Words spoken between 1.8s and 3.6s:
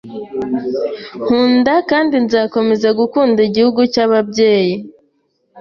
kandi nzakomeza gukunda,